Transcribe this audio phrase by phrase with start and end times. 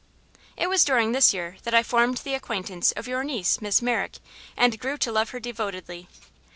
[0.57, 4.17] "It was during this year that I formed the acquaintance of your niece, Miss Merrick,
[4.57, 6.07] and grew to love her devotedly.